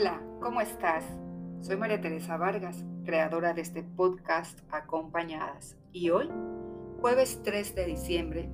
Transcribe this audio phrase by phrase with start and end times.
[0.00, 1.04] Hola, ¿cómo estás?
[1.60, 5.76] Soy María Teresa Vargas, creadora de este podcast Acompañadas.
[5.90, 6.30] Y hoy,
[7.00, 8.48] jueves 3 de diciembre,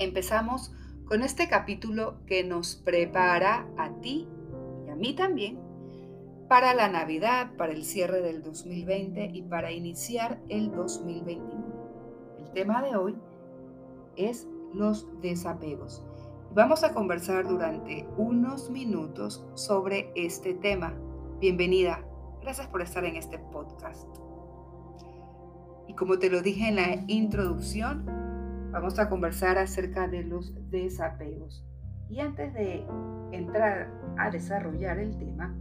[0.00, 0.74] empezamos
[1.04, 4.26] con este capítulo que nos prepara a ti
[4.84, 5.60] y a mí también
[6.48, 12.36] para la Navidad, para el cierre del 2020 y para iniciar el 2021.
[12.36, 13.14] El tema de hoy
[14.16, 16.02] es los desapegos.
[16.54, 20.94] Vamos a conversar durante unos minutos sobre este tema.
[21.40, 22.02] Bienvenida.
[22.40, 24.08] Gracias por estar en este podcast.
[25.86, 28.06] Y como te lo dije en la introducción,
[28.72, 31.66] vamos a conversar acerca de los desapegos.
[32.08, 32.84] Y antes de
[33.30, 35.54] entrar a desarrollar el tema,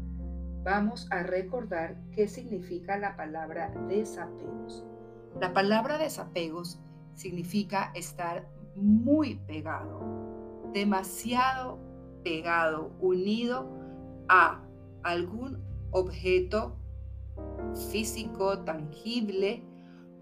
[0.64, 4.86] vamos a recordar qué significa la palabra desapegos.
[5.40, 6.80] La palabra desapegos
[7.14, 10.27] significa estar muy pegado,
[10.74, 11.80] demasiado
[12.24, 13.70] pegado, unido
[14.28, 14.64] a
[15.04, 16.78] algún objeto
[17.90, 19.64] físico, tangible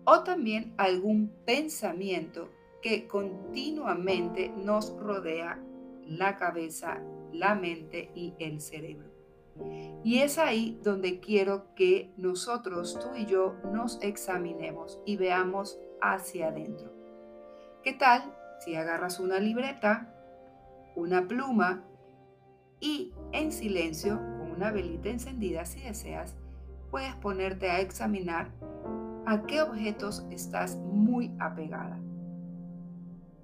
[0.06, 2.50] o también algún pensamiento
[2.81, 5.59] que continuamente nos rodea
[6.06, 9.09] la cabeza, la mente y el cerebro.
[10.03, 16.50] Y es ahí donde quiero que nosotros, tú y yo, nos examinemos y veamos hacia
[16.50, 16.91] adentro.
[17.84, 20.14] ¿Qué tal si agarras una libreta,
[20.95, 21.83] una pluma
[22.79, 26.35] y en silencio, con una velita encendida si deseas,
[26.89, 28.51] puedes ponerte a examinar
[29.25, 31.99] a qué objetos estás muy apegada.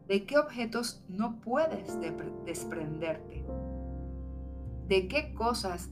[0.07, 1.97] ¿De qué objetos no puedes
[2.45, 3.45] desprenderte?
[4.87, 5.89] ¿De qué cosas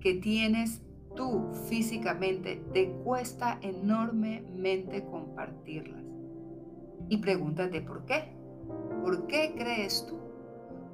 [0.00, 0.82] que tienes
[1.14, 6.04] tú físicamente te cuesta enormemente compartirlas?
[7.08, 8.34] Y pregúntate por qué.
[9.02, 10.29] ¿Por qué crees tú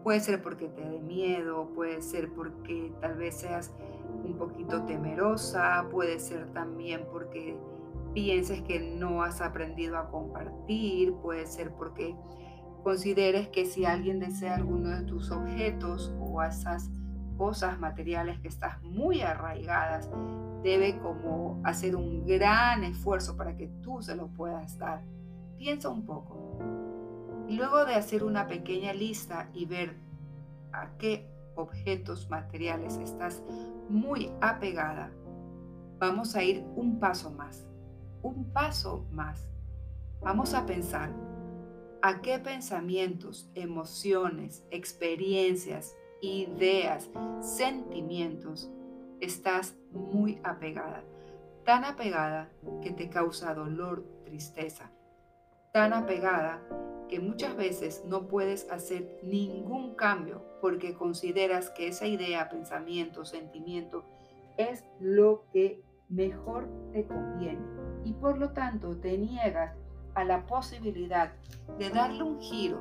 [0.06, 3.74] Puede ser porque te dé miedo, puede ser porque tal vez seas
[4.24, 7.58] un poquito temerosa, puede ser también porque
[8.14, 12.14] pienses que no has aprendido a compartir, puede ser porque
[12.84, 16.88] consideres que si alguien desea alguno de tus objetos o esas
[17.36, 20.08] cosas materiales que estás muy arraigadas,
[20.62, 25.02] debe como hacer un gran esfuerzo para que tú se lo puedas dar.
[25.58, 26.85] Piensa un poco.
[27.48, 29.96] Luego de hacer una pequeña lista y ver
[30.72, 33.42] a qué objetos materiales estás
[33.88, 35.10] muy apegada,
[35.98, 37.66] vamos a ir un paso más,
[38.22, 39.48] un paso más.
[40.20, 41.10] Vamos a pensar
[42.02, 48.70] a qué pensamientos, emociones, experiencias, ideas, sentimientos
[49.20, 51.04] estás muy apegada.
[51.64, 52.50] Tan apegada
[52.82, 54.92] que te causa dolor, tristeza.
[55.76, 56.62] Tan apegada
[57.06, 64.02] que muchas veces no puedes hacer ningún cambio porque consideras que esa idea, pensamiento, sentimiento
[64.56, 67.60] es lo que mejor te conviene
[68.06, 69.76] y por lo tanto te niegas
[70.14, 71.34] a la posibilidad
[71.78, 72.80] de darle un giro,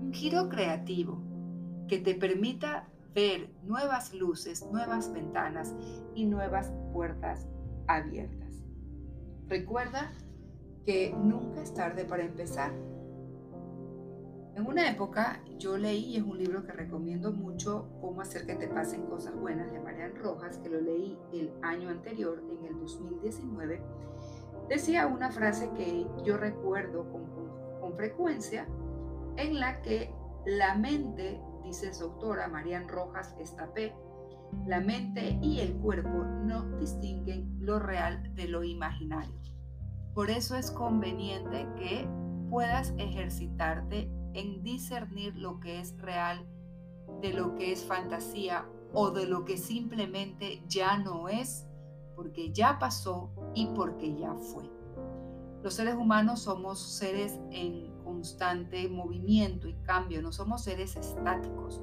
[0.00, 1.20] un giro creativo
[1.88, 5.74] que te permita ver nuevas luces, nuevas ventanas
[6.14, 7.46] y nuevas puertas
[7.86, 8.64] abiertas.
[9.46, 10.10] Recuerda
[10.84, 12.72] que nunca es tarde para empezar
[14.56, 18.54] en una época yo leí, y es un libro que recomiendo mucho, Cómo hacer que
[18.54, 22.78] te pasen cosas buenas, de Marian Rojas, que lo leí el año anterior, en el
[22.78, 23.82] 2019,
[24.68, 28.68] decía una frase que yo recuerdo con, con frecuencia,
[29.36, 30.14] en la que
[30.46, 33.92] la mente, dice su autora Marian Rojas Estapé,
[34.66, 39.34] la mente y el cuerpo no distinguen lo real de lo imaginario.
[40.14, 42.08] Por eso es conveniente que
[42.48, 46.46] puedas ejercitarte en discernir lo que es real
[47.20, 51.66] de lo que es fantasía o de lo que simplemente ya no es,
[52.14, 54.70] porque ya pasó y porque ya fue.
[55.64, 61.82] Los seres humanos somos seres en constante movimiento y cambio, no somos seres estáticos.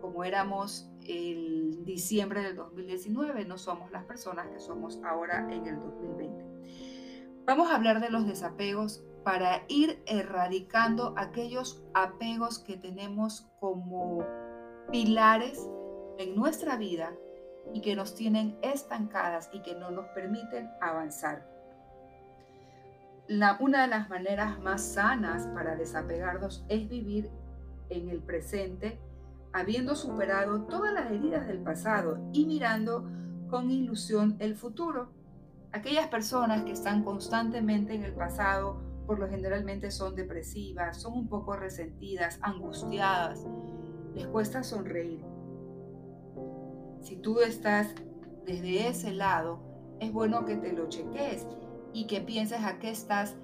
[0.00, 5.80] Como éramos el diciembre del 2019, no somos las personas que somos ahora en el
[5.80, 6.44] 2020.
[7.48, 14.22] Vamos a hablar de los desapegos para ir erradicando aquellos apegos que tenemos como
[14.92, 15.66] pilares
[16.18, 17.14] en nuestra vida
[17.72, 21.48] y que nos tienen estancadas y que no nos permiten avanzar.
[23.60, 27.30] una de las maneras más sanas para desapegarnos es vivir
[27.88, 29.00] en el presente,
[29.54, 33.08] habiendo superado todas las heridas del pasado y mirando
[33.48, 35.17] con ilusión el futuro.
[35.72, 41.28] Aquellas personas que están constantemente en el pasado por lo generalmente son depresivas, son un
[41.28, 43.46] poco resentidas, angustiadas,
[44.14, 45.24] les cuesta sonreír.
[47.00, 47.94] si tú estás
[48.44, 49.60] desde ese lado,
[50.00, 51.46] es bueno que te lo cheques
[51.94, 53.36] y que pienses a qué estás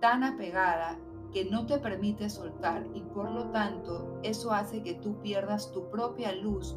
[0.00, 0.98] tan apegada
[1.32, 5.90] que no te permite soltar y por lo tanto eso hace que tú pierdas tu
[5.90, 6.76] propia luz,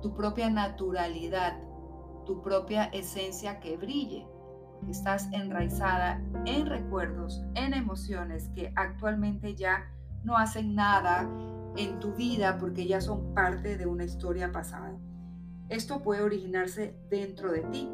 [0.00, 1.60] tu propia naturalidad,
[2.28, 4.28] tu propia esencia que brille.
[4.86, 9.90] Estás enraizada en recuerdos, en emociones que actualmente ya
[10.24, 11.26] no hacen nada
[11.76, 14.94] en tu vida porque ya son parte de una historia pasada.
[15.70, 17.90] Esto puede originarse dentro de ti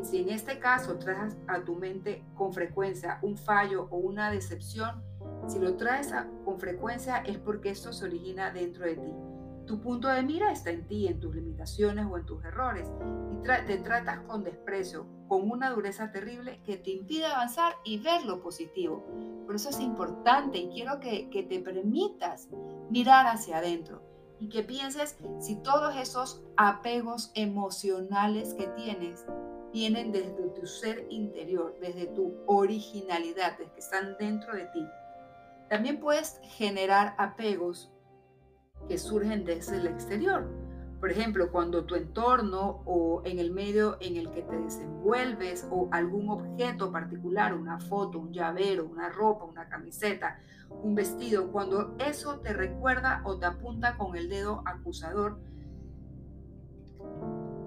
[0.00, 4.30] y si en este caso traes a tu mente con frecuencia un fallo o una
[4.30, 5.02] decepción,
[5.48, 6.14] si lo traes
[6.44, 9.12] con frecuencia es porque esto se origina dentro de ti.
[9.66, 12.90] Tu punto de mira está en ti, en tus limitaciones o en tus errores
[13.32, 18.24] y te tratas con desprecio, con una dureza terrible que te impide avanzar y ver
[18.24, 19.06] lo positivo.
[19.46, 22.48] Por eso es importante y quiero que, que te permitas
[22.90, 24.02] mirar hacia adentro
[24.38, 29.24] y que pienses si todos esos apegos emocionales que tienes
[29.72, 34.84] vienen desde tu ser interior, desde tu originalidad, desde que están dentro de ti.
[35.68, 37.90] También puedes generar apegos
[38.88, 40.48] que surgen desde el exterior.
[41.02, 45.88] Por ejemplo, cuando tu entorno o en el medio en el que te desenvuelves o
[45.90, 50.38] algún objeto particular, una foto, un llavero, una ropa, una camiseta,
[50.70, 55.40] un vestido, cuando eso te recuerda o te apunta con el dedo acusador,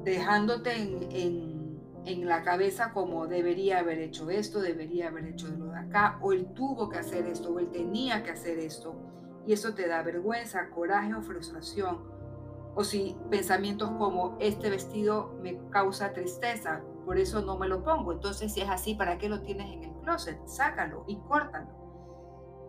[0.06, 6.20] dejándote en, la cabeza como debería haber hecho esto, debería haber hecho lo de acá,
[6.22, 8.96] o él tuvo que hacer esto, o él tenía que hacer esto,
[9.46, 12.04] y eso te da vergüenza, coraje o frustración.
[12.76, 18.12] O si pensamientos como este vestido me causa tristeza, por eso no me lo pongo.
[18.12, 20.38] Entonces, si es así, ¿para qué lo tienes en el closet?
[20.46, 21.86] Sácalo y córtalo.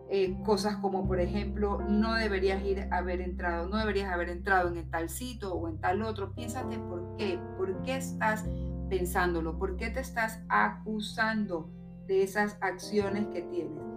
[0.09, 4.89] Eh, cosas como, por ejemplo, no deberías ir haber entrado, no deberías haber entrado en
[4.89, 6.33] tal sitio o en tal otro.
[6.33, 8.45] Piénsate por qué, por qué estás
[8.89, 9.57] pensándolo?
[9.57, 11.69] ¿Por qué te estás acusando
[12.07, 13.96] de esas acciones que tienes?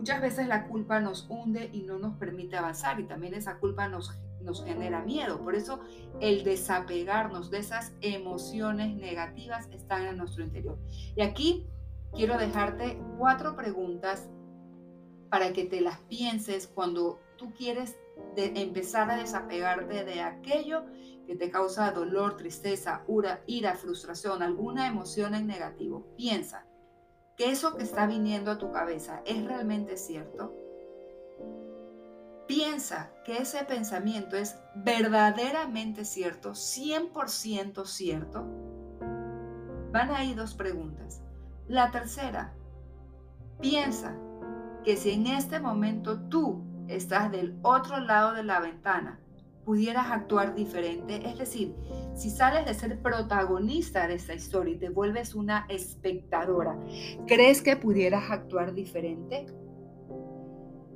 [0.00, 3.86] Muchas veces la culpa nos hunde y no nos permite avanzar y también esa culpa
[3.86, 5.42] nos, nos genera miedo.
[5.44, 5.80] Por eso
[6.20, 10.78] el desapegarnos de esas emociones negativas están en nuestro interior.
[11.14, 11.66] Y aquí
[12.14, 14.30] quiero dejarte cuatro preguntas
[15.28, 17.98] para que te las pienses cuando tú quieres
[18.36, 20.86] empezar a desapegarte de aquello
[21.26, 26.64] que te causa dolor, tristeza, ira, ira, frustración, alguna emoción en negativo, piensa
[27.40, 30.54] que eso que está viniendo a tu cabeza es realmente cierto.
[32.46, 38.44] Piensa que ese pensamiento es verdaderamente cierto, 100% cierto.
[39.90, 41.22] Van ahí dos preguntas.
[41.66, 42.52] La tercera,
[43.58, 44.14] piensa
[44.84, 49.18] que si en este momento tú estás del otro lado de la ventana
[49.70, 51.22] pudieras actuar diferente?
[51.24, 51.76] Es decir,
[52.16, 56.76] si sales de ser protagonista de esta historia y te vuelves una espectadora,
[57.28, 59.46] ¿crees que pudieras actuar diferente?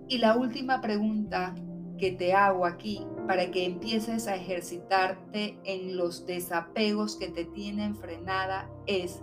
[0.09, 1.55] Y la última pregunta
[1.99, 7.95] que te hago aquí para que empieces a ejercitarte en los desapegos que te tienen
[7.95, 9.23] frenada es,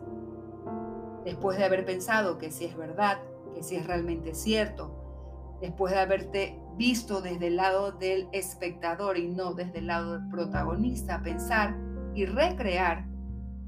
[1.25, 3.19] después de haber pensado que si es verdad,
[3.53, 9.27] que si es realmente cierto, después de haberte visto desde el lado del espectador y
[9.27, 11.77] no desde el lado del protagonista, pensar
[12.13, 13.05] y recrear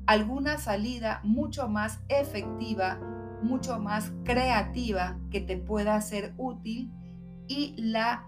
[0.05, 2.99] alguna salida mucho más efectiva,
[3.41, 6.91] mucho más creativa que te pueda ser útil
[7.47, 8.25] y la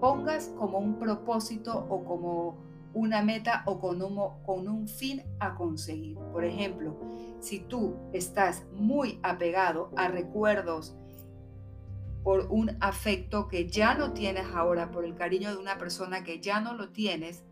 [0.00, 5.54] pongas como un propósito o como una meta o con un, con un fin a
[5.54, 6.18] conseguir.
[6.32, 6.96] Por ejemplo,
[7.40, 10.96] si tú estás muy apegado a recuerdos
[12.26, 16.40] por un afecto que ya no tienes ahora, por el cariño de una persona que
[16.40, 17.44] ya no lo tienes,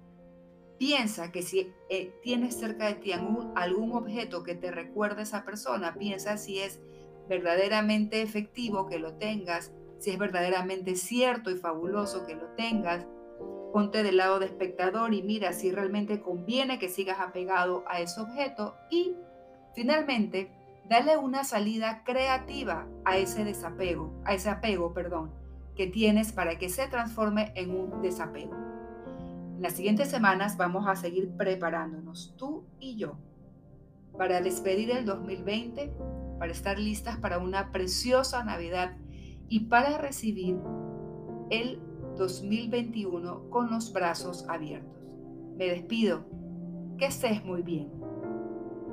[0.79, 5.23] piensa que si eh, tienes cerca de ti algún, algún objeto que te recuerde a
[5.23, 6.81] esa persona, piensa si es
[7.29, 13.07] verdaderamente efectivo que lo tengas, si es verdaderamente cierto y fabuloso que lo tengas.
[13.73, 18.21] Ponte del lado de espectador y mira si realmente conviene que sigas apegado a ese
[18.21, 19.15] objeto y
[19.73, 20.51] finalmente
[20.89, 25.33] Dale una salida creativa a ese desapego, a ese apego, perdón,
[25.75, 28.55] que tienes para que se transforme en un desapego.
[29.57, 33.17] En las siguientes semanas vamos a seguir preparándonos, tú y yo,
[34.19, 35.93] para despedir el 2020,
[36.39, 38.97] para estar listas para una preciosa Navidad
[39.49, 40.59] y para recibir
[41.51, 41.81] el
[42.17, 45.03] 2021 con los brazos abiertos.
[45.57, 46.25] Me despido.
[46.99, 47.91] Que estés muy bien.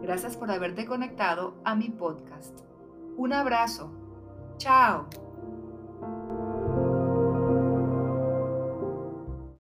[0.01, 2.59] Gracias por haberte conectado a mi podcast.
[3.17, 3.91] Un abrazo.
[4.57, 5.07] Chao.